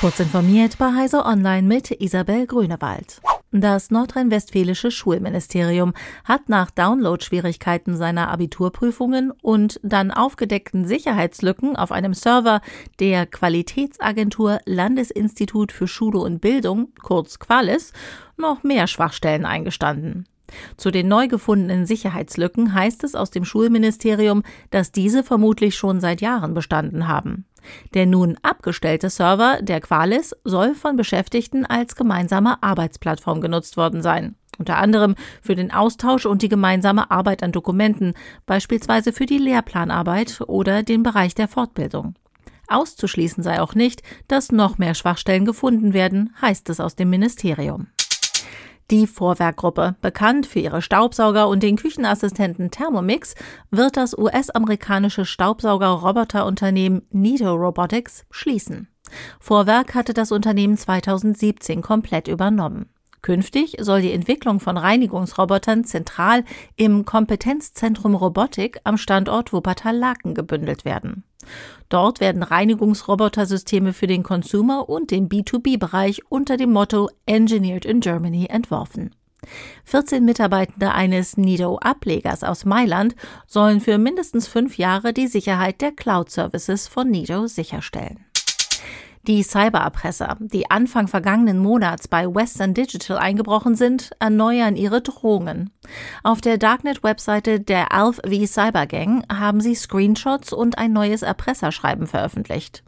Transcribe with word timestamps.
Kurz 0.00 0.20
informiert 0.20 0.76
bei 0.78 0.92
Heise 0.94 1.24
Online 1.24 1.66
mit 1.66 1.90
Isabel 1.90 2.46
Grünewald. 2.46 3.20
Das 3.52 3.90
nordrhein-westfälische 3.92 4.90
Schulministerium 4.90 5.94
hat 6.24 6.48
nach 6.48 6.72
Download-Schwierigkeiten 6.72 7.96
seiner 7.96 8.28
Abiturprüfungen 8.28 9.30
und 9.30 9.78
dann 9.84 10.10
aufgedeckten 10.10 10.86
Sicherheitslücken 10.86 11.76
auf 11.76 11.92
einem 11.92 12.14
Server 12.14 12.60
der 12.98 13.26
Qualitätsagentur 13.26 14.58
Landesinstitut 14.66 15.70
für 15.70 15.86
Schule 15.86 16.18
und 16.18 16.40
Bildung, 16.40 16.88
kurz 17.00 17.38
Qualis, 17.38 17.92
noch 18.36 18.64
mehr 18.64 18.88
Schwachstellen 18.88 19.46
eingestanden. 19.46 20.24
Zu 20.76 20.90
den 20.90 21.08
neu 21.08 21.28
gefundenen 21.28 21.86
Sicherheitslücken 21.86 22.74
heißt 22.74 23.04
es 23.04 23.14
aus 23.14 23.30
dem 23.30 23.44
Schulministerium, 23.44 24.42
dass 24.70 24.92
diese 24.92 25.22
vermutlich 25.22 25.76
schon 25.76 26.00
seit 26.00 26.20
Jahren 26.20 26.54
bestanden 26.54 27.08
haben. 27.08 27.46
Der 27.94 28.06
nun 28.06 28.36
abgestellte 28.42 29.10
Server 29.10 29.60
der 29.62 29.80
Qualis 29.80 30.34
soll 30.44 30.74
von 30.74 30.96
Beschäftigten 30.96 31.66
als 31.66 31.96
gemeinsame 31.96 32.62
Arbeitsplattform 32.62 33.40
genutzt 33.40 33.76
worden 33.76 34.02
sein. 34.02 34.36
Unter 34.58 34.76
anderem 34.76 35.16
für 35.42 35.56
den 35.56 35.72
Austausch 35.72 36.26
und 36.26 36.42
die 36.42 36.48
gemeinsame 36.48 37.10
Arbeit 37.10 37.42
an 37.42 37.52
Dokumenten, 37.52 38.14
beispielsweise 38.46 39.12
für 39.12 39.26
die 39.26 39.38
Lehrplanarbeit 39.38 40.42
oder 40.46 40.82
den 40.82 41.02
Bereich 41.02 41.34
der 41.34 41.48
Fortbildung. 41.48 42.14
Auszuschließen 42.68 43.42
sei 43.42 43.60
auch 43.60 43.74
nicht, 43.74 44.02
dass 44.28 44.52
noch 44.52 44.78
mehr 44.78 44.94
Schwachstellen 44.94 45.44
gefunden 45.44 45.92
werden, 45.92 46.34
heißt 46.40 46.70
es 46.70 46.80
aus 46.80 46.96
dem 46.96 47.10
Ministerium. 47.10 47.88
Die 48.90 49.06
Vorwerkgruppe, 49.06 49.96
bekannt 50.02 50.46
für 50.46 50.58
ihre 50.58 50.82
Staubsauger 50.82 51.48
und 51.48 51.62
den 51.62 51.76
Küchenassistenten 51.76 52.70
Thermomix, 52.70 53.34
wird 53.70 53.96
das 53.96 54.16
US-amerikanische 54.16 55.24
Staubsauger-Roboterunternehmen 55.24 57.02
Nito 57.10 57.54
Robotics 57.54 58.26
schließen. 58.30 58.88
Vorwerk 59.40 59.94
hatte 59.94 60.12
das 60.12 60.32
Unternehmen 60.32 60.76
2017 60.76 61.80
komplett 61.82 62.28
übernommen. 62.28 62.90
Künftig 63.24 63.76
soll 63.80 64.02
die 64.02 64.12
Entwicklung 64.12 64.60
von 64.60 64.76
Reinigungsrobotern 64.76 65.84
zentral 65.84 66.44
im 66.76 67.06
Kompetenzzentrum 67.06 68.14
Robotik 68.14 68.80
am 68.84 68.98
Standort 68.98 69.50
Wuppertal-Laken 69.50 70.34
gebündelt 70.34 70.84
werden. 70.84 71.24
Dort 71.88 72.20
werden 72.20 72.42
Reinigungsrobotersysteme 72.42 73.94
für 73.94 74.06
den 74.06 74.24
Consumer 74.24 74.90
und 74.90 75.10
den 75.10 75.30
B2B-Bereich 75.30 76.20
unter 76.28 76.58
dem 76.58 76.72
Motto 76.72 77.08
Engineered 77.24 77.86
in 77.86 78.00
Germany 78.00 78.48
entworfen. 78.50 79.14
14 79.84 80.22
Mitarbeitende 80.22 80.92
eines 80.92 81.38
Nido-Ablegers 81.38 82.44
aus 82.44 82.66
Mailand 82.66 83.16
sollen 83.46 83.80
für 83.80 83.96
mindestens 83.96 84.48
fünf 84.48 84.76
Jahre 84.76 85.14
die 85.14 85.28
Sicherheit 85.28 85.80
der 85.80 85.92
Cloud-Services 85.92 86.88
von 86.88 87.10
Nido 87.10 87.46
sicherstellen. 87.46 88.26
Die 89.26 89.42
Cybererpresser, 89.42 90.36
die 90.38 90.70
Anfang 90.70 91.08
vergangenen 91.08 91.56
Monats 91.58 92.08
bei 92.08 92.26
Western 92.26 92.74
Digital 92.74 93.16
eingebrochen 93.16 93.74
sind, 93.74 94.10
erneuern 94.18 94.76
ihre 94.76 95.00
Drohungen. 95.00 95.70
Auf 96.22 96.42
der 96.42 96.58
Darknet-Webseite 96.58 97.58
der 97.58 97.92
Alf 97.92 98.16
V 98.16 98.46
Cyber 98.46 98.86
Gang 98.86 99.24
haben 99.32 99.62
sie 99.62 99.74
Screenshots 99.74 100.52
und 100.52 100.76
ein 100.76 100.92
neues 100.92 101.22
Erpresserschreiben 101.22 102.06
veröffentlicht. 102.06 102.84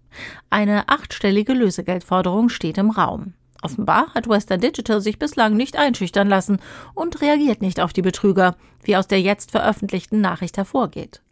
Eine 0.50 0.90
achtstellige 0.90 1.54
Lösegeldforderung 1.54 2.50
steht 2.50 2.76
im 2.76 2.90
Raum. 2.90 3.32
Offenbar 3.62 4.12
hat 4.14 4.28
Western 4.28 4.60
Digital 4.60 5.00
sich 5.00 5.18
bislang 5.18 5.56
nicht 5.56 5.78
einschüchtern 5.78 6.28
lassen 6.28 6.58
und 6.92 7.22
reagiert 7.22 7.62
nicht 7.62 7.80
auf 7.80 7.94
die 7.94 8.02
Betrüger, 8.02 8.56
wie 8.82 8.96
aus 8.96 9.06
der 9.08 9.22
jetzt 9.22 9.52
veröffentlichten 9.52 10.20
Nachricht 10.20 10.58
hervorgeht. 10.58 11.22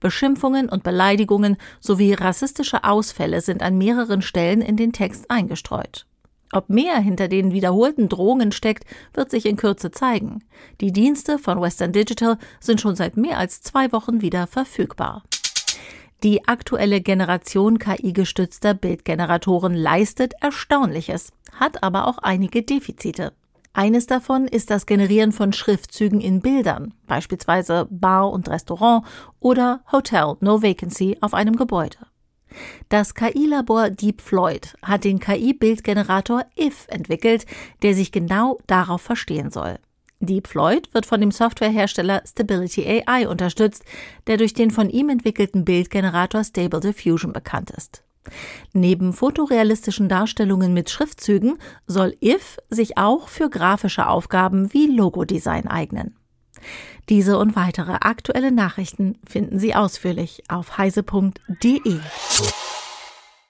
Beschimpfungen 0.00 0.68
und 0.68 0.82
Beleidigungen 0.82 1.56
sowie 1.80 2.14
rassistische 2.14 2.84
Ausfälle 2.84 3.40
sind 3.40 3.62
an 3.62 3.78
mehreren 3.78 4.22
Stellen 4.22 4.60
in 4.60 4.76
den 4.76 4.92
Text 4.92 5.30
eingestreut. 5.30 6.06
Ob 6.52 6.68
mehr 6.68 6.98
hinter 6.98 7.28
den 7.28 7.52
wiederholten 7.52 8.10
Drohungen 8.10 8.52
steckt, 8.52 8.84
wird 9.14 9.30
sich 9.30 9.46
in 9.46 9.56
Kürze 9.56 9.90
zeigen. 9.90 10.44
Die 10.82 10.92
Dienste 10.92 11.38
von 11.38 11.60
Western 11.60 11.92
Digital 11.92 12.36
sind 12.60 12.80
schon 12.80 12.94
seit 12.94 13.16
mehr 13.16 13.38
als 13.38 13.62
zwei 13.62 13.90
Wochen 13.90 14.20
wieder 14.20 14.46
verfügbar. 14.46 15.22
Die 16.22 16.46
aktuelle 16.46 17.00
Generation 17.00 17.78
KI-gestützter 17.78 18.74
Bildgeneratoren 18.74 19.74
leistet 19.74 20.34
Erstaunliches, 20.40 21.32
hat 21.52 21.82
aber 21.82 22.06
auch 22.06 22.18
einige 22.18 22.62
Defizite. 22.62 23.32
Eines 23.74 24.06
davon 24.06 24.46
ist 24.46 24.70
das 24.70 24.84
Generieren 24.84 25.32
von 25.32 25.54
Schriftzügen 25.54 26.20
in 26.20 26.40
Bildern, 26.40 26.92
beispielsweise 27.06 27.86
Bar 27.90 28.30
und 28.30 28.48
Restaurant 28.50 29.06
oder 29.40 29.82
Hotel 29.90 30.36
No 30.40 30.62
Vacancy 30.62 31.16
auf 31.22 31.32
einem 31.32 31.56
Gebäude. 31.56 31.96
Das 32.90 33.14
KI-Labor 33.14 33.88
Deep 33.88 34.20
Floyd 34.20 34.74
hat 34.82 35.04
den 35.04 35.20
KI-Bildgenerator 35.20 36.44
IF 36.54 36.86
entwickelt, 36.88 37.46
der 37.80 37.94
sich 37.94 38.12
genau 38.12 38.58
darauf 38.66 39.00
verstehen 39.00 39.50
soll. 39.50 39.78
Deep 40.20 40.48
Floyd 40.48 40.92
wird 40.92 41.06
von 41.06 41.20
dem 41.20 41.30
Softwarehersteller 41.30 42.22
Stability 42.26 43.02
AI 43.06 43.26
unterstützt, 43.26 43.84
der 44.26 44.36
durch 44.36 44.52
den 44.52 44.70
von 44.70 44.90
ihm 44.90 45.08
entwickelten 45.08 45.64
Bildgenerator 45.64 46.44
Stable 46.44 46.80
Diffusion 46.80 47.32
bekannt 47.32 47.70
ist. 47.70 48.04
Neben 48.72 49.12
fotorealistischen 49.12 50.08
Darstellungen 50.08 50.72
mit 50.72 50.90
Schriftzügen 50.90 51.58
soll 51.86 52.16
IF 52.20 52.58
sich 52.70 52.96
auch 52.98 53.28
für 53.28 53.50
grafische 53.50 54.06
Aufgaben 54.06 54.72
wie 54.72 54.86
Logodesign 54.86 55.66
eignen. 55.66 56.16
Diese 57.08 57.38
und 57.38 57.56
weitere 57.56 57.94
aktuelle 58.00 58.52
Nachrichten 58.52 59.18
finden 59.26 59.58
Sie 59.58 59.74
ausführlich 59.74 60.44
auf 60.48 60.78
heise.de. 60.78 62.00